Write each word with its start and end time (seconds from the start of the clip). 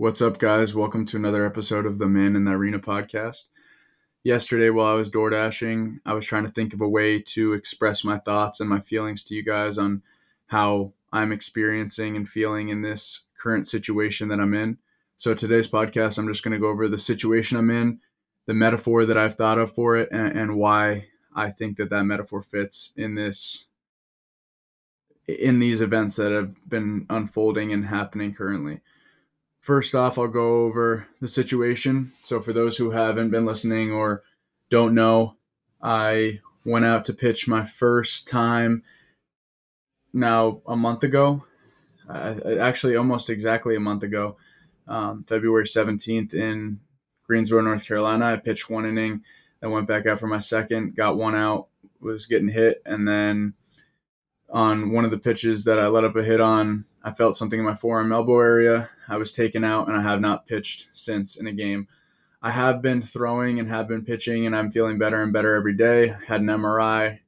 What's 0.00 0.22
up, 0.22 0.38
guys? 0.38 0.74
Welcome 0.74 1.04
to 1.04 1.18
another 1.18 1.44
episode 1.44 1.84
of 1.84 1.98
the 1.98 2.08
Man 2.08 2.34
in 2.34 2.44
the 2.44 2.52
Arena 2.52 2.78
podcast. 2.78 3.50
Yesterday, 4.24 4.70
while 4.70 4.94
I 4.94 4.96
was 4.96 5.10
door 5.10 5.28
dashing, 5.28 6.00
I 6.06 6.14
was 6.14 6.24
trying 6.24 6.44
to 6.44 6.50
think 6.50 6.72
of 6.72 6.80
a 6.80 6.88
way 6.88 7.20
to 7.20 7.52
express 7.52 8.02
my 8.02 8.16
thoughts 8.16 8.60
and 8.60 8.70
my 8.70 8.80
feelings 8.80 9.24
to 9.24 9.34
you 9.34 9.44
guys 9.44 9.76
on 9.76 10.00
how 10.46 10.94
I'm 11.12 11.32
experiencing 11.32 12.16
and 12.16 12.26
feeling 12.26 12.70
in 12.70 12.80
this 12.80 13.26
current 13.38 13.66
situation 13.66 14.28
that 14.28 14.40
I'm 14.40 14.54
in. 14.54 14.78
So, 15.18 15.34
today's 15.34 15.68
podcast, 15.68 16.16
I'm 16.18 16.28
just 16.28 16.42
going 16.42 16.52
to 16.52 16.58
go 16.58 16.70
over 16.70 16.88
the 16.88 16.96
situation 16.96 17.58
I'm 17.58 17.70
in, 17.70 18.00
the 18.46 18.54
metaphor 18.54 19.04
that 19.04 19.18
I've 19.18 19.34
thought 19.34 19.58
of 19.58 19.74
for 19.74 19.98
it, 19.98 20.08
and, 20.10 20.34
and 20.34 20.56
why 20.56 21.08
I 21.36 21.50
think 21.50 21.76
that 21.76 21.90
that 21.90 22.04
metaphor 22.04 22.40
fits 22.40 22.94
in 22.96 23.16
this 23.16 23.66
in 25.28 25.58
these 25.58 25.82
events 25.82 26.16
that 26.16 26.32
have 26.32 26.54
been 26.66 27.04
unfolding 27.10 27.70
and 27.70 27.84
happening 27.84 28.32
currently. 28.32 28.80
First 29.60 29.94
off, 29.94 30.18
I'll 30.18 30.28
go 30.28 30.64
over 30.64 31.06
the 31.20 31.28
situation. 31.28 32.12
So, 32.22 32.40
for 32.40 32.52
those 32.52 32.78
who 32.78 32.92
haven't 32.92 33.30
been 33.30 33.44
listening 33.44 33.92
or 33.92 34.22
don't 34.70 34.94
know, 34.94 35.36
I 35.82 36.40
went 36.64 36.86
out 36.86 37.04
to 37.06 37.12
pitch 37.12 37.46
my 37.46 37.64
first 37.64 38.26
time 38.26 38.82
now 40.12 40.62
a 40.66 40.76
month 40.76 41.02
ago. 41.02 41.44
Uh, 42.08 42.34
actually, 42.58 42.96
almost 42.96 43.28
exactly 43.28 43.76
a 43.76 43.80
month 43.80 44.02
ago, 44.02 44.36
um, 44.88 45.24
February 45.24 45.64
17th 45.64 46.34
in 46.34 46.80
Greensboro, 47.24 47.62
North 47.62 47.86
Carolina. 47.86 48.24
I 48.26 48.36
pitched 48.36 48.70
one 48.70 48.86
inning, 48.86 49.22
then 49.60 49.70
went 49.70 49.86
back 49.86 50.06
out 50.06 50.18
for 50.18 50.26
my 50.26 50.38
second, 50.40 50.96
got 50.96 51.16
one 51.16 51.34
out, 51.34 51.68
was 52.00 52.26
getting 52.26 52.48
hit, 52.48 52.82
and 52.84 53.06
then 53.06 53.54
on 54.48 54.90
one 54.90 55.04
of 55.04 55.10
the 55.10 55.18
pitches 55.18 55.64
that 55.64 55.78
I 55.78 55.86
let 55.86 56.04
up 56.04 56.16
a 56.16 56.24
hit 56.24 56.40
on, 56.40 56.86
I 57.02 57.12
felt 57.12 57.36
something 57.36 57.58
in 57.58 57.64
my 57.64 57.74
forearm 57.74 58.12
elbow 58.12 58.38
area. 58.40 58.90
I 59.08 59.16
was 59.16 59.32
taken 59.32 59.64
out 59.64 59.88
and 59.88 59.96
I 59.96 60.02
have 60.02 60.20
not 60.20 60.46
pitched 60.46 60.88
since 60.92 61.36
in 61.36 61.46
a 61.46 61.52
game. 61.52 61.88
I 62.42 62.50
have 62.50 62.82
been 62.82 63.02
throwing 63.02 63.58
and 63.58 63.68
have 63.68 63.88
been 63.88 64.04
pitching 64.04 64.46
and 64.46 64.54
I'm 64.54 64.70
feeling 64.70 64.98
better 64.98 65.22
and 65.22 65.32
better 65.32 65.54
every 65.54 65.74
day. 65.74 66.14
Had 66.26 66.40
an 66.40 66.46
MRI 66.46 67.20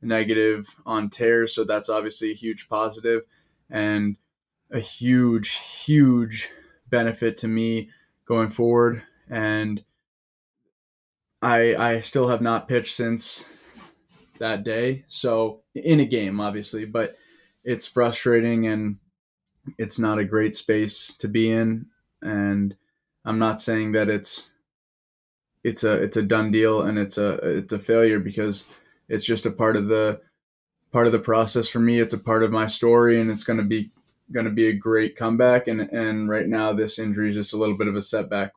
negative 0.00 0.76
on 0.84 1.08
tears, 1.08 1.54
so 1.54 1.64
that's 1.64 1.88
obviously 1.88 2.30
a 2.30 2.34
huge 2.34 2.68
positive 2.68 3.22
and 3.70 4.16
a 4.70 4.80
huge, 4.80 5.84
huge 5.84 6.50
benefit 6.88 7.36
to 7.38 7.48
me 7.48 7.90
going 8.24 8.48
forward. 8.48 9.02
And 9.28 9.84
I 11.40 11.74
I 11.74 12.00
still 12.00 12.28
have 12.28 12.42
not 12.42 12.68
pitched 12.68 12.94
since 12.94 13.48
that 14.38 14.64
day. 14.64 15.04
So 15.06 15.62
in 15.74 16.00
a 16.00 16.04
game, 16.04 16.40
obviously, 16.40 16.84
but 16.84 17.12
it's 17.64 17.86
frustrating 17.86 18.66
and 18.66 18.98
it's 19.78 19.98
not 19.98 20.18
a 20.18 20.24
great 20.24 20.54
space 20.54 21.16
to 21.16 21.28
be 21.28 21.50
in. 21.50 21.86
And 22.20 22.76
I'm 23.24 23.38
not 23.38 23.60
saying 23.60 23.92
that 23.92 24.08
it's 24.08 24.52
it's 25.64 25.84
a 25.84 26.02
it's 26.02 26.16
a 26.16 26.22
done 26.22 26.50
deal 26.50 26.82
and 26.82 26.98
it's 26.98 27.18
a 27.18 27.34
it's 27.58 27.72
a 27.72 27.78
failure 27.78 28.18
because 28.18 28.80
it's 29.08 29.24
just 29.24 29.46
a 29.46 29.50
part 29.50 29.76
of 29.76 29.88
the 29.88 30.20
part 30.92 31.06
of 31.06 31.12
the 31.12 31.18
process 31.18 31.68
for 31.68 31.78
me. 31.78 32.00
It's 32.00 32.14
a 32.14 32.18
part 32.18 32.42
of 32.42 32.50
my 32.50 32.66
story 32.66 33.20
and 33.20 33.30
it's 33.30 33.44
gonna 33.44 33.64
be 33.64 33.90
gonna 34.32 34.50
be 34.50 34.68
a 34.68 34.72
great 34.72 35.16
comeback 35.16 35.68
and 35.68 35.80
and 35.80 36.28
right 36.28 36.46
now 36.46 36.72
this 36.72 36.98
injury 36.98 37.28
is 37.28 37.34
just 37.34 37.52
a 37.52 37.56
little 37.56 37.76
bit 37.76 37.88
of 37.88 37.96
a 37.96 38.02
setback. 38.02 38.52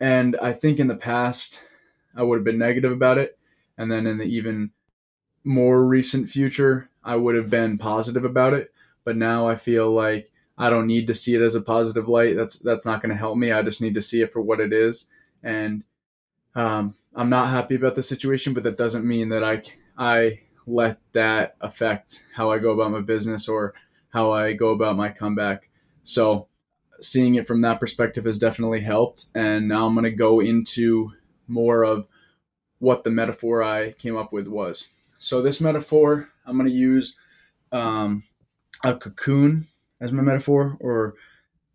And 0.00 0.36
I 0.42 0.52
think 0.52 0.78
in 0.78 0.88
the 0.88 0.96
past 0.96 1.66
I 2.14 2.22
would 2.22 2.38
have 2.38 2.44
been 2.44 2.58
negative 2.58 2.92
about 2.92 3.18
it. 3.18 3.38
And 3.78 3.90
then 3.90 4.06
in 4.06 4.18
the 4.18 4.24
even 4.24 4.70
more 5.44 5.84
recent 5.84 6.28
future, 6.28 6.90
I 7.02 7.16
would 7.16 7.34
have 7.34 7.50
been 7.50 7.78
positive 7.78 8.24
about 8.24 8.54
it. 8.54 8.72
But 9.04 9.16
now 9.16 9.46
I 9.46 9.54
feel 9.54 9.90
like 9.90 10.30
I 10.56 10.70
don't 10.70 10.86
need 10.86 11.06
to 11.08 11.14
see 11.14 11.34
it 11.34 11.40
as 11.42 11.54
a 11.54 11.60
positive 11.60 12.08
light. 12.08 12.36
That's 12.36 12.58
that's 12.58 12.86
not 12.86 13.02
going 13.02 13.10
to 13.10 13.16
help 13.16 13.36
me. 13.36 13.52
I 13.52 13.62
just 13.62 13.82
need 13.82 13.94
to 13.94 14.00
see 14.00 14.22
it 14.22 14.32
for 14.32 14.40
what 14.40 14.60
it 14.60 14.72
is. 14.72 15.08
And 15.42 15.84
um, 16.54 16.94
I'm 17.14 17.30
not 17.30 17.48
happy 17.48 17.74
about 17.74 17.94
the 17.94 18.02
situation, 18.02 18.54
but 18.54 18.62
that 18.62 18.76
doesn't 18.76 19.06
mean 19.06 19.28
that 19.30 19.42
I 19.42 19.62
I 19.96 20.40
let 20.66 20.98
that 21.12 21.56
affect 21.60 22.26
how 22.34 22.50
I 22.50 22.58
go 22.58 22.72
about 22.72 22.92
my 22.92 23.00
business 23.00 23.48
or 23.48 23.74
how 24.10 24.30
I 24.30 24.52
go 24.52 24.70
about 24.70 24.96
my 24.96 25.08
comeback. 25.08 25.68
So 26.02 26.46
seeing 27.00 27.34
it 27.34 27.46
from 27.46 27.60
that 27.62 27.80
perspective 27.80 28.24
has 28.24 28.38
definitely 28.38 28.80
helped. 28.80 29.26
And 29.34 29.68
now 29.68 29.86
I'm 29.86 29.94
going 29.94 30.04
to 30.04 30.10
go 30.10 30.40
into 30.40 31.12
more 31.48 31.84
of 31.84 32.06
what 32.78 33.04
the 33.04 33.10
metaphor 33.10 33.62
I 33.62 33.92
came 33.92 34.16
up 34.16 34.32
with 34.32 34.48
was. 34.48 34.88
So 35.18 35.42
this 35.42 35.60
metaphor, 35.60 36.30
I'm 36.46 36.56
going 36.56 36.68
to 36.68 36.76
use 36.76 37.16
um, 37.70 38.24
a 38.84 38.96
cocoon 38.96 39.68
as 40.00 40.12
my 40.12 40.22
metaphor, 40.22 40.76
or 40.80 41.14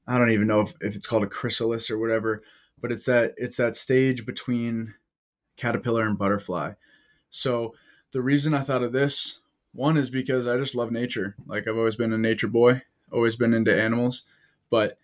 I 0.08 0.18
don't 0.18 0.32
even 0.32 0.48
know 0.48 0.62
if, 0.62 0.74
if 0.82 0.96
it's 0.96 1.08
called 1.08 1.24
a 1.24 1.28
chrysalis 1.28 1.90
or 1.90 1.98
whatever, 1.98 2.44
but 2.82 2.92
it's 2.92 3.06
that 3.06 3.34
it's 3.38 3.58
that 3.58 3.76
stage 3.76 4.26
between 4.26 4.96
caterpillar 5.56 6.06
and 6.06 6.18
butterfly. 6.18 6.74
So 7.30 7.74
the 8.12 8.22
reason 8.22 8.54
I 8.54 8.62
thought 8.62 8.84
of 8.84 8.94
this 8.94 9.40
one 9.74 9.98
is 9.98 10.10
because 10.10 10.48
I 10.48 10.58
just 10.58 10.76
love 10.76 10.92
nature. 10.92 11.36
Like 11.46 11.68
I've 11.68 11.78
always 11.78 11.96
been 11.96 12.14
a 12.14 12.18
nature 12.18 12.48
boy, 12.48 12.84
always 13.12 13.36
been 13.36 13.54
into 13.54 13.80
animals, 13.80 14.24
but 14.70 14.98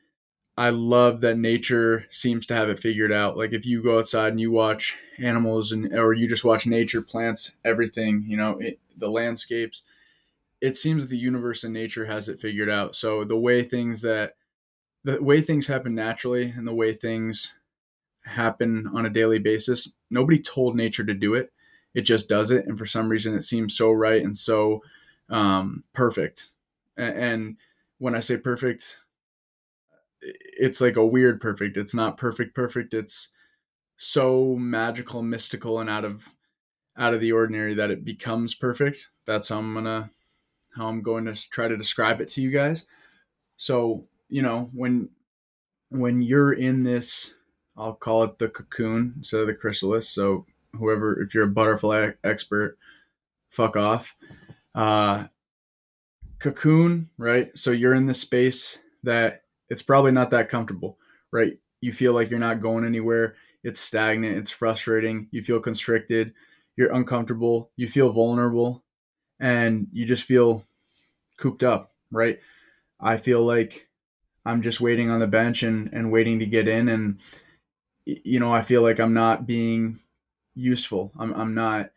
I 0.57 0.69
love 0.69 1.21
that 1.21 1.37
nature 1.37 2.05
seems 2.09 2.45
to 2.47 2.55
have 2.55 2.69
it 2.69 2.79
figured 2.79 3.11
out. 3.11 3.37
Like 3.37 3.53
if 3.53 3.65
you 3.65 3.81
go 3.81 3.97
outside 3.97 4.29
and 4.29 4.39
you 4.39 4.51
watch 4.51 4.97
animals 5.17 5.71
and 5.71 5.91
or 5.93 6.13
you 6.13 6.27
just 6.27 6.45
watch 6.45 6.67
nature, 6.67 7.01
plants, 7.01 7.55
everything, 7.65 8.23
you 8.27 8.37
know, 8.37 8.57
it, 8.59 8.79
the 8.95 9.09
landscapes, 9.09 9.83
it 10.63 10.77
seems 10.77 11.03
that 11.03 11.09
the 11.09 11.17
universe 11.17 11.65
and 11.65 11.73
nature 11.73 12.05
has 12.05 12.29
it 12.29 12.39
figured 12.39 12.69
out. 12.69 12.95
So 12.95 13.25
the 13.25 13.37
way 13.37 13.63
things 13.63 14.01
that 14.03 14.35
the 15.03 15.21
way 15.21 15.41
things 15.41 15.67
happen 15.67 15.93
naturally 15.93 16.53
and 16.55 16.65
the 16.65 16.73
way 16.73 16.93
things 16.93 17.55
happen 18.23 18.87
on 18.93 19.05
a 19.05 19.09
daily 19.09 19.39
basis, 19.39 19.97
nobody 20.09 20.39
told 20.39 20.77
nature 20.77 21.03
to 21.03 21.13
do 21.13 21.33
it. 21.33 21.51
It 21.93 22.03
just 22.03 22.29
does 22.29 22.49
it, 22.49 22.65
and 22.65 22.79
for 22.79 22.85
some 22.85 23.09
reason, 23.09 23.33
it 23.35 23.41
seems 23.41 23.75
so 23.75 23.91
right 23.91 24.23
and 24.23 24.37
so 24.37 24.81
um, 25.29 25.83
perfect. 25.91 26.51
And, 26.95 27.17
and 27.17 27.57
when 27.97 28.15
I 28.15 28.21
say 28.21 28.37
perfect, 28.37 28.99
it's 30.21 30.79
like 30.79 30.95
a 30.95 31.05
weird 31.05 31.41
perfect. 31.41 31.75
It's 31.75 31.93
not 31.93 32.17
perfect 32.17 32.55
perfect. 32.55 32.93
It's 32.93 33.33
so 33.97 34.55
magical, 34.55 35.23
mystical, 35.23 35.77
and 35.77 35.89
out 35.89 36.05
of 36.05 36.29
out 36.97 37.13
of 37.13 37.19
the 37.19 37.33
ordinary 37.33 37.73
that 37.73 37.91
it 37.91 38.05
becomes 38.05 38.55
perfect. 38.55 39.09
That's 39.25 39.49
how 39.49 39.57
I'm 39.57 39.73
gonna 39.73 40.09
how 40.75 40.87
I'm 40.87 41.01
going 41.01 41.25
to 41.25 41.49
try 41.49 41.67
to 41.67 41.77
describe 41.77 42.21
it 42.21 42.29
to 42.29 42.41
you 42.41 42.51
guys. 42.51 42.87
So 43.57 44.07
you 44.29 44.41
know 44.41 44.69
when 44.73 45.09
when 45.89 46.21
you're 46.21 46.51
in 46.53 46.83
this, 46.83 47.35
I'll 47.77 47.93
call 47.93 48.23
it 48.23 48.39
the 48.39 48.49
cocoon 48.49 49.13
instead 49.17 49.41
of 49.41 49.47
the 49.47 49.53
chrysalis. 49.53 50.09
So 50.09 50.45
whoever, 50.73 51.21
if 51.21 51.33
you're 51.33 51.45
a 51.45 51.51
butterfly 51.51 52.11
expert, 52.23 52.77
fuck 53.49 53.77
off. 53.77 54.15
Uh, 54.73 55.27
cocoon, 56.39 57.09
right? 57.17 57.55
So 57.57 57.71
you're 57.71 57.93
in 57.93 58.07
this 58.07 58.21
space 58.21 58.81
that 59.03 59.43
it's 59.69 59.81
probably 59.81 60.11
not 60.11 60.31
that 60.31 60.49
comfortable, 60.49 60.97
right? 61.31 61.53
You 61.79 61.93
feel 61.93 62.13
like 62.13 62.29
you're 62.29 62.39
not 62.39 62.61
going 62.61 62.85
anywhere. 62.85 63.35
It's 63.63 63.79
stagnant. 63.79 64.37
It's 64.37 64.51
frustrating. 64.51 65.27
You 65.31 65.41
feel 65.41 65.59
constricted. 65.59 66.33
You're 66.75 66.93
uncomfortable. 66.93 67.71
You 67.77 67.87
feel 67.87 68.11
vulnerable. 68.11 68.83
And 69.43 69.87
you 69.91 70.05
just 70.05 70.23
feel 70.23 70.63
cooped 71.37 71.63
up, 71.63 71.91
right? 72.11 72.39
I 72.99 73.17
feel 73.17 73.43
like 73.43 73.89
I'm 74.45 74.61
just 74.61 74.79
waiting 74.79 75.09
on 75.09 75.19
the 75.19 75.27
bench 75.27 75.63
and, 75.63 75.89
and 75.91 76.11
waiting 76.11 76.39
to 76.39 76.45
get 76.45 76.67
in. 76.67 76.87
And, 76.87 77.19
you 78.05 78.39
know, 78.39 78.53
I 78.53 78.61
feel 78.61 78.81
like 78.81 78.99
I'm 78.99 79.13
not 79.13 79.45
being 79.45 79.99
useful. 80.55 81.11
I'm, 81.19 81.33
I'm 81.33 81.53
not 81.53 81.91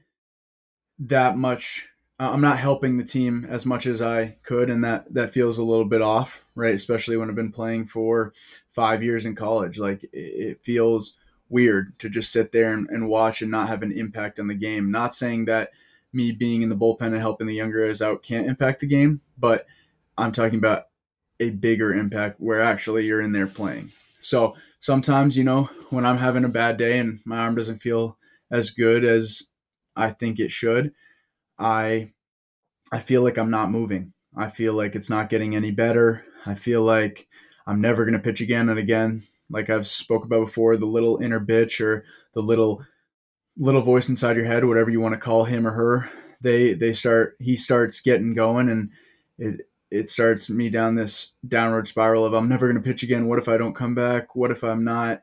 that 0.99 1.37
much 1.37 1.89
I'm 2.19 2.41
not 2.41 2.59
helping 2.59 2.97
the 2.97 3.05
team 3.05 3.47
as 3.49 3.67
much 3.67 3.87
as 3.87 4.01
I 4.01 4.37
could, 4.43 4.71
and 4.71 4.83
that 4.83 5.13
that 5.13 5.35
feels 5.35 5.59
a 5.59 5.65
little 5.65 5.85
bit 5.85 6.01
off, 6.01 6.47
right? 6.55 6.75
Especially 6.75 7.17
when 7.17 7.29
I've 7.29 7.37
been 7.37 7.53
playing 7.53 7.85
for 7.85 8.33
five 8.69 9.03
years 9.03 9.27
in 9.27 9.35
college. 9.35 9.79
Like 9.79 10.09
it 10.13 10.59
feels 10.63 11.19
weird 11.51 11.99
to 11.99 12.09
just 12.09 12.33
sit 12.33 12.53
there 12.53 12.73
and, 12.73 12.89
and 12.89 13.09
watch 13.09 13.43
and 13.43 13.51
not 13.51 13.69
have 13.69 13.83
an 13.83 13.93
impact 13.93 14.39
on 14.39 14.47
the 14.47 14.55
game. 14.55 14.91
Not 14.91 15.15
saying 15.15 15.45
that 15.45 15.71
me 16.13 16.33
being 16.33 16.63
in 16.63 16.69
the 16.69 16.77
bullpen 16.77 17.09
and 17.09 17.19
helping 17.19 17.47
the 17.47 17.55
younger 17.55 17.87
guys 17.87 18.01
out 18.01 18.23
can't 18.23 18.47
impact 18.47 18.81
the 18.81 18.87
game, 18.87 19.21
but 19.39 19.67
I'm 20.17 20.33
talking 20.33 20.59
about 20.59 20.85
a 21.39 21.51
bigger 21.51 21.93
impact 21.93 22.41
where 22.41 22.61
actually 22.61 23.07
you're 23.07 23.21
in 23.21 23.33
there 23.33 23.47
playing. 23.47 23.93
So 24.21 24.57
sometimes, 24.79 25.37
you 25.37 25.45
know, 25.45 25.65
when 25.91 26.07
I'm 26.07 26.19
having 26.19 26.45
a 26.45 26.49
bad 26.49 26.77
day 26.77 26.99
and 26.99 27.21
my 27.25 27.39
arm 27.39 27.55
doesn't 27.55 27.79
feel 27.79 28.19
as 28.51 28.71
good 28.71 29.05
as 29.05 29.49
I 29.95 30.11
think 30.11 30.39
it 30.39 30.51
should, 30.51 30.93
I 31.59 32.09
I 32.93 33.01
feel 33.01 33.23
like 33.23 33.37
I'm 33.37 33.51
not 33.51 33.71
moving. 33.71 34.13
I 34.37 34.49
feel 34.49 34.75
like 34.75 34.95
it's 34.95 35.11
not 35.11 35.29
getting 35.29 35.55
any 35.57 35.71
better. 35.71 36.25
I 36.45 36.55
feel 36.55 36.83
like 36.83 37.27
I'm 37.67 37.81
never 37.81 38.05
going 38.05 38.17
to 38.17 38.23
pitch 38.23 38.41
again 38.41 38.69
and 38.69 38.79
again. 38.79 39.23
Like 39.51 39.71
I've 39.71 39.87
spoke 39.87 40.25
about 40.25 40.41
before, 40.41 40.77
the 40.77 40.87
little 40.87 41.19
inner 41.19 41.41
bitch 41.41 41.81
or 41.81 42.05
the 42.35 42.43
little 42.43 42.85
little 43.57 43.83
voice 43.83 44.09
inside 44.09 44.37
your 44.37 44.45
head, 44.45 44.65
whatever 44.65 44.91
you 44.91 45.01
want 45.01 45.15
to 45.15 45.21
call 45.21 45.45
him 45.45 45.67
or 45.67 45.73
her, 45.73 46.11
they 46.41 46.75
they 46.75 46.93
start 46.93 47.37
he 47.41 47.57
starts 47.57 48.01
getting 48.01 48.35
going 48.35 48.69
and 48.69 48.91
it 49.39 49.63
it 49.91 50.11
starts 50.11 50.51
me 50.51 50.69
down 50.69 50.95
this 50.95 51.33
downward 51.47 51.87
spiral 51.87 52.25
of 52.25 52.35
I'm 52.35 52.49
never 52.49 52.67
going 52.71 52.83
to 52.83 52.87
pitch 52.87 53.03
again. 53.03 53.29
What 53.29 53.39
if 53.39 53.49
I 53.49 53.57
don't 53.57 53.75
come 53.75 53.95
back? 53.95 54.35
What 54.35 54.51
if 54.51 54.63
I'm 54.63 54.85
not 54.85 55.23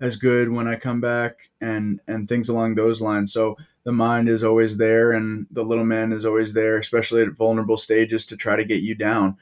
as 0.00 0.16
good 0.16 0.50
when 0.50 0.68
I 0.68 0.76
come 0.76 1.00
back? 1.00 1.48
And 1.60 2.00
and 2.06 2.28
things 2.28 2.48
along 2.48 2.74
those 2.74 3.00
lines. 3.00 3.32
So 3.32 3.56
the 3.84 3.92
mind 3.92 4.28
is 4.28 4.44
always 4.44 4.76
there, 4.76 5.12
and 5.12 5.46
the 5.50 5.64
little 5.64 5.84
man 5.84 6.12
is 6.12 6.24
always 6.24 6.54
there, 6.54 6.76
especially 6.76 7.22
at 7.22 7.36
vulnerable 7.36 7.76
stages, 7.76 8.24
to 8.26 8.36
try 8.36 8.54
to 8.54 8.64
get 8.64 8.82
you 8.82 8.94
down. 8.94 9.36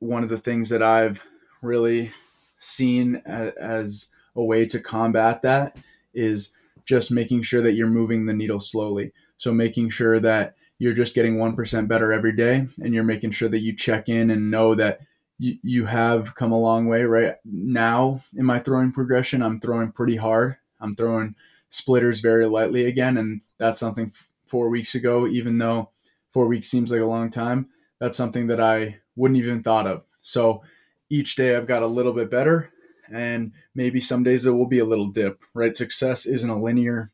One 0.00 0.24
of 0.24 0.28
the 0.28 0.38
things 0.38 0.70
that 0.70 0.82
I've 0.82 1.24
really 1.62 2.10
seen 2.58 3.16
as 3.26 4.10
a 4.34 4.42
way 4.42 4.66
to 4.66 4.80
combat 4.80 5.42
that 5.42 5.78
is 6.12 6.52
just 6.86 7.12
making 7.12 7.42
sure 7.42 7.62
that 7.62 7.72
you're 7.72 7.86
moving 7.86 8.26
the 8.26 8.32
needle 8.32 8.60
slowly. 8.60 9.12
So 9.36 9.52
making 9.52 9.90
sure 9.90 10.20
that 10.20 10.54
you're 10.78 10.94
just 10.94 11.14
getting 11.14 11.36
1% 11.36 11.88
better 11.88 12.12
every 12.12 12.32
day 12.32 12.66
and 12.78 12.94
you're 12.94 13.04
making 13.04 13.30
sure 13.30 13.48
that 13.48 13.60
you 13.60 13.74
check 13.74 14.08
in 14.08 14.30
and 14.30 14.50
know 14.50 14.74
that 14.74 15.00
you, 15.38 15.56
you 15.62 15.86
have 15.86 16.34
come 16.34 16.52
a 16.52 16.58
long 16.58 16.86
way 16.86 17.04
right? 17.04 17.36
Now 17.44 18.20
in 18.36 18.44
my 18.44 18.58
throwing 18.58 18.92
progression? 18.92 19.42
I'm 19.42 19.60
throwing 19.60 19.92
pretty 19.92 20.16
hard. 20.16 20.56
I'm 20.80 20.94
throwing 20.94 21.34
splitters 21.68 22.20
very 22.20 22.46
lightly 22.46 22.86
again 22.86 23.16
and 23.16 23.42
that's 23.58 23.78
something 23.78 24.06
f- 24.06 24.28
four 24.44 24.68
weeks 24.68 24.94
ago 24.94 25.26
even 25.26 25.58
though 25.58 25.90
four 26.30 26.46
weeks 26.46 26.68
seems 26.68 26.90
like 26.90 27.00
a 27.00 27.04
long 27.04 27.30
time 27.30 27.68
that's 28.00 28.16
something 28.16 28.48
that 28.48 28.58
i 28.58 28.96
wouldn't 29.14 29.38
even 29.38 29.62
thought 29.62 29.86
of. 29.86 30.04
So 30.20 30.62
each 31.08 31.36
day 31.36 31.54
i've 31.54 31.66
got 31.66 31.82
a 31.82 31.86
little 31.86 32.12
bit 32.12 32.30
better 32.30 32.70
and 33.10 33.52
maybe 33.74 34.00
some 34.00 34.22
days 34.22 34.44
there 34.44 34.54
will 34.54 34.66
be 34.66 34.78
a 34.78 34.84
little 34.84 35.08
dip 35.08 35.42
right 35.54 35.76
success 35.76 36.26
isn't 36.26 36.50
a 36.50 36.60
linear 36.60 37.10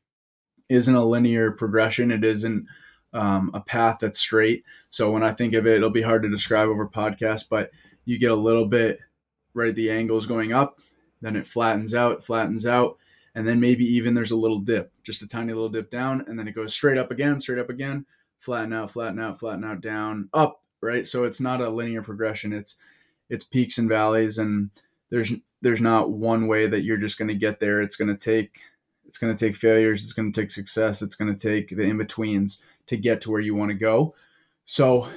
isn't 0.69 0.94
a 0.94 1.04
linear 1.04 1.50
progression 1.50 2.10
it 2.10 2.25
isn't 2.25 2.66
um, 3.16 3.50
a 3.54 3.60
path 3.60 3.98
that's 4.00 4.19
straight. 4.19 4.64
So 4.90 5.10
when 5.10 5.22
I 5.22 5.32
think 5.32 5.54
of 5.54 5.66
it, 5.66 5.76
it'll 5.76 5.90
be 5.90 6.02
hard 6.02 6.22
to 6.22 6.28
describe 6.28 6.69
over 6.69 6.87
podcast, 6.87 7.48
but 7.48 7.70
you 8.04 8.19
get 8.19 8.31
a 8.31 8.37
little 8.37 8.66
bit 8.66 9.00
right 9.54 9.75
the 9.75 9.90
angles 9.90 10.26
going 10.26 10.52
up, 10.52 10.81
then 11.22 11.34
it 11.34 11.46
flattens 11.46 11.94
out, 11.94 12.22
flattens 12.22 12.66
out, 12.66 12.99
and 13.34 13.49
then 13.49 13.58
maybe 13.58 13.84
even 13.84 14.14
there's 14.14 14.31
a 14.31 14.37
little 14.37 14.58
dip, 14.58 14.92
just 15.02 15.22
a 15.22 15.28
tiny 15.28 15.54
little 15.54 15.70
dip 15.70 15.90
down, 15.90 16.25
and 16.26 16.38
then 16.38 16.46
it 16.46 16.54
goes 16.54 16.75
straight 16.75 16.99
up 16.99 17.10
again, 17.10 17.40
straight 17.40 17.58
up 17.58 17.70
again, 17.70 18.04
flatten 18.38 18.72
out, 18.72 18.90
flatten 18.90 19.19
out, 19.19 19.40
flatten 19.40 19.64
out, 19.64 19.81
down, 19.81 20.28
up, 20.34 20.62
right? 20.82 21.06
So 21.06 21.25
it's 21.25 21.40
not 21.40 21.62
a 21.62 21.70
linear 21.70 22.02
progression. 22.02 22.52
It's 22.52 22.76
it's 23.28 23.44
peaks 23.44 23.78
and 23.78 23.88
valleys, 23.88 24.38
and 24.38 24.70
there's 25.10 25.32
there's 25.66 25.80
not 25.80 26.12
one 26.12 26.46
way 26.46 26.68
that 26.68 26.84
you're 26.84 26.96
just 26.96 27.18
going 27.18 27.26
to 27.26 27.34
get 27.34 27.58
there. 27.58 27.82
It's 27.82 27.96
going 27.96 28.16
to 28.16 28.16
take 28.16 28.60
it's 29.04 29.18
going 29.18 29.34
to 29.34 29.46
take 29.46 29.56
failures. 29.56 30.04
It's 30.04 30.12
going 30.12 30.30
to 30.30 30.40
take 30.40 30.50
success. 30.50 31.02
It's 31.02 31.16
going 31.16 31.34
to 31.34 31.48
take 31.48 31.70
the 31.70 31.82
in 31.82 31.98
betweens 31.98 32.62
to 32.86 32.96
get 32.96 33.20
to 33.22 33.32
where 33.32 33.40
you 33.40 33.56
want 33.56 33.70
to 33.70 33.76
go. 33.76 34.14
So, 34.64 35.08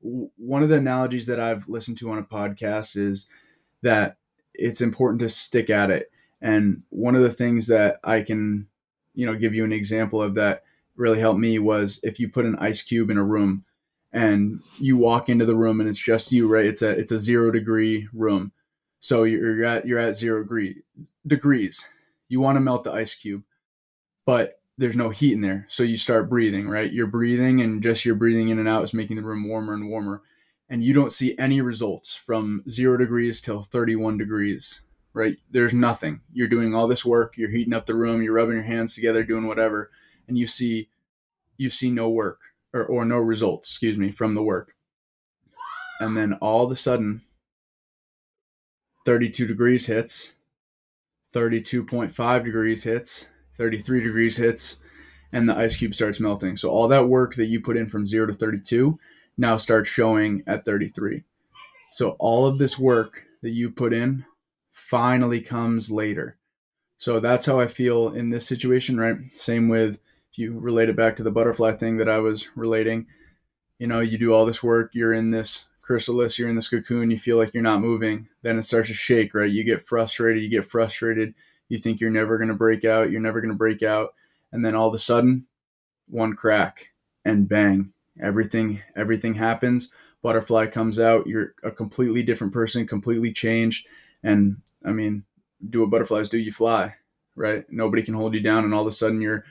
one 0.00 0.62
of 0.62 0.68
the 0.68 0.78
analogies 0.78 1.26
that 1.26 1.40
I've 1.40 1.68
listened 1.68 1.98
to 1.98 2.10
on 2.12 2.18
a 2.18 2.22
podcast 2.22 2.96
is 2.96 3.28
that 3.82 4.16
it's 4.54 4.80
important 4.80 5.20
to 5.22 5.28
stick 5.28 5.70
at 5.70 5.90
it. 5.90 6.12
And 6.40 6.84
one 6.90 7.16
of 7.16 7.22
the 7.22 7.30
things 7.30 7.66
that 7.66 7.98
I 8.04 8.22
can, 8.22 8.68
you 9.14 9.26
know, 9.26 9.34
give 9.34 9.54
you 9.54 9.64
an 9.64 9.72
example 9.72 10.22
of 10.22 10.36
that 10.36 10.62
really 10.94 11.18
helped 11.18 11.40
me 11.40 11.58
was 11.58 11.98
if 12.04 12.20
you 12.20 12.28
put 12.28 12.44
an 12.44 12.56
ice 12.60 12.82
cube 12.82 13.10
in 13.10 13.18
a 13.18 13.24
room 13.24 13.64
and 14.12 14.60
you 14.78 14.96
walk 14.96 15.28
into 15.28 15.44
the 15.44 15.56
room 15.56 15.80
and 15.80 15.88
it's 15.88 16.02
just 16.02 16.30
you, 16.30 16.46
right? 16.46 16.66
It's 16.66 16.82
a 16.82 16.90
it's 16.90 17.12
a 17.12 17.18
zero 17.18 17.50
degree 17.50 18.06
room. 18.12 18.52
So 19.00 19.24
you're 19.24 19.64
at 19.64 19.86
you're 19.86 19.98
at 19.98 20.14
zero 20.14 20.42
degree 20.42 20.82
degrees. 21.26 21.88
You 22.28 22.40
want 22.40 22.56
to 22.56 22.60
melt 22.60 22.84
the 22.84 22.92
ice 22.92 23.14
cube, 23.14 23.42
but 24.24 24.60
there's 24.76 24.96
no 24.96 25.08
heat 25.08 25.32
in 25.32 25.40
there. 25.40 25.66
So 25.68 25.82
you 25.82 25.96
start 25.96 26.30
breathing, 26.30 26.68
right? 26.68 26.92
You're 26.92 27.06
breathing 27.06 27.60
and 27.60 27.82
just 27.82 28.04
your 28.04 28.14
breathing 28.14 28.48
in 28.48 28.58
and 28.58 28.68
out 28.68 28.84
is 28.84 28.94
making 28.94 29.16
the 29.16 29.22
room 29.22 29.46
warmer 29.48 29.74
and 29.74 29.88
warmer. 29.88 30.22
And 30.68 30.82
you 30.84 30.94
don't 30.94 31.12
see 31.12 31.36
any 31.36 31.60
results 31.60 32.14
from 32.14 32.62
zero 32.68 32.96
degrees 32.96 33.40
till 33.40 33.62
31 33.62 34.18
degrees, 34.18 34.82
right? 35.12 35.36
There's 35.50 35.74
nothing. 35.74 36.20
You're 36.32 36.48
doing 36.48 36.74
all 36.74 36.86
this 36.86 37.04
work, 37.04 37.36
you're 37.36 37.50
heating 37.50 37.74
up 37.74 37.86
the 37.86 37.96
room, 37.96 38.22
you're 38.22 38.34
rubbing 38.34 38.54
your 38.54 38.62
hands 38.62 38.94
together, 38.94 39.24
doing 39.24 39.46
whatever, 39.46 39.90
and 40.28 40.38
you 40.38 40.46
see 40.46 40.88
you 41.56 41.68
see 41.68 41.90
no 41.90 42.08
work 42.08 42.40
or, 42.72 42.84
or 42.84 43.04
no 43.04 43.18
results, 43.18 43.70
excuse 43.70 43.98
me, 43.98 44.10
from 44.10 44.34
the 44.34 44.42
work. 44.42 44.74
And 45.98 46.16
then 46.16 46.34
all 46.34 46.64
of 46.64 46.72
a 46.72 46.76
sudden 46.76 47.20
32 49.10 49.44
degrees 49.44 49.86
hits, 49.86 50.36
32.5 51.34 52.44
degrees 52.44 52.84
hits, 52.84 53.28
33 53.54 54.04
degrees 54.04 54.36
hits, 54.36 54.78
and 55.32 55.48
the 55.48 55.56
ice 55.56 55.78
cube 55.78 55.94
starts 55.94 56.20
melting. 56.20 56.56
So 56.56 56.70
all 56.70 56.86
that 56.86 57.08
work 57.08 57.34
that 57.34 57.46
you 57.46 57.60
put 57.60 57.76
in 57.76 57.88
from 57.88 58.06
0 58.06 58.26
to 58.26 58.32
32 58.32 59.00
now 59.36 59.56
starts 59.56 59.88
showing 59.88 60.44
at 60.46 60.64
33. 60.64 61.24
So 61.90 62.10
all 62.20 62.46
of 62.46 62.58
this 62.58 62.78
work 62.78 63.24
that 63.42 63.50
you 63.50 63.68
put 63.68 63.92
in 63.92 64.26
finally 64.70 65.40
comes 65.40 65.90
later. 65.90 66.36
So 66.96 67.18
that's 67.18 67.46
how 67.46 67.58
I 67.58 67.66
feel 67.66 68.10
in 68.10 68.28
this 68.28 68.46
situation, 68.46 69.00
right? 69.00 69.20
Same 69.32 69.68
with 69.68 70.00
if 70.30 70.38
you 70.38 70.56
relate 70.56 70.88
it 70.88 70.94
back 70.94 71.16
to 71.16 71.24
the 71.24 71.32
butterfly 71.32 71.72
thing 71.72 71.96
that 71.96 72.08
I 72.08 72.18
was 72.18 72.56
relating. 72.56 73.08
You 73.76 73.88
know, 73.88 73.98
you 73.98 74.18
do 74.18 74.32
all 74.32 74.46
this 74.46 74.62
work, 74.62 74.94
you're 74.94 75.12
in 75.12 75.32
this 75.32 75.66
chrysalis, 75.90 76.38
you're 76.38 76.48
in 76.48 76.54
this 76.54 76.68
cocoon, 76.68 77.10
you 77.10 77.18
feel 77.18 77.36
like 77.36 77.52
you're 77.52 77.62
not 77.62 77.80
moving. 77.80 78.28
Then 78.42 78.58
it 78.58 78.62
starts 78.62 78.88
to 78.88 78.94
shake, 78.94 79.34
right? 79.34 79.50
You 79.50 79.64
get 79.64 79.82
frustrated, 79.82 80.42
you 80.42 80.48
get 80.48 80.64
frustrated 80.64 81.34
you 81.70 81.78
think 81.78 82.00
you're 82.00 82.10
never 82.10 82.36
going 82.36 82.48
to 82.48 82.54
break 82.54 82.84
out, 82.84 83.10
you're 83.10 83.20
never 83.20 83.40
going 83.40 83.52
to 83.52 83.56
break 83.56 83.82
out, 83.82 84.12
and 84.52 84.62
then 84.62 84.74
all 84.74 84.88
of 84.88 84.94
a 84.94 84.98
sudden, 84.98 85.46
one 86.06 86.34
crack 86.34 86.90
and 87.24 87.48
bang, 87.48 87.94
everything 88.20 88.82
everything 88.94 89.34
happens. 89.34 89.90
Butterfly 90.20 90.66
comes 90.66 91.00
out, 91.00 91.26
you're 91.26 91.54
a 91.62 91.70
completely 91.70 92.22
different 92.22 92.52
person, 92.52 92.86
completely 92.86 93.32
changed, 93.32 93.86
and 94.22 94.58
I 94.84 94.90
mean, 94.90 95.24
do 95.66 95.80
what 95.80 95.90
butterflies 95.90 96.28
do, 96.28 96.38
you 96.38 96.52
fly, 96.52 96.96
right? 97.36 97.64
Nobody 97.70 98.02
can 98.02 98.14
hold 98.14 98.34
you 98.34 98.40
down, 98.40 98.64
and 98.64 98.74
all 98.74 98.82
of 98.82 98.88
a 98.88 98.92
sudden 98.92 99.22
your 99.22 99.44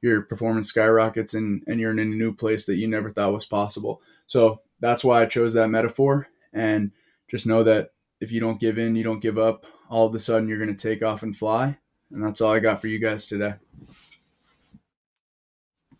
your 0.00 0.22
performance 0.22 0.68
skyrockets 0.68 1.34
and, 1.34 1.62
and 1.66 1.80
you're 1.80 1.90
in 1.90 1.98
a 1.98 2.04
new 2.04 2.32
place 2.32 2.66
that 2.66 2.76
you 2.76 2.86
never 2.86 3.08
thought 3.08 3.32
was 3.32 3.46
possible. 3.46 4.00
So 4.26 4.60
that's 4.80 5.04
why 5.04 5.22
I 5.22 5.26
chose 5.26 5.54
that 5.54 5.68
metaphor. 5.68 6.28
And 6.52 6.92
just 7.28 7.46
know 7.46 7.62
that 7.62 7.88
if 8.20 8.32
you 8.32 8.40
don't 8.40 8.60
give 8.60 8.78
in, 8.78 8.96
you 8.96 9.04
don't 9.04 9.20
give 9.20 9.38
up, 9.38 9.66
all 9.90 10.06
of 10.06 10.14
a 10.14 10.18
sudden 10.18 10.48
you're 10.48 10.58
going 10.58 10.74
to 10.74 10.88
take 10.88 11.02
off 11.02 11.22
and 11.22 11.36
fly. 11.36 11.78
And 12.10 12.24
that's 12.24 12.40
all 12.40 12.52
I 12.52 12.60
got 12.60 12.80
for 12.80 12.86
you 12.86 12.98
guys 12.98 13.26
today. 13.26 13.54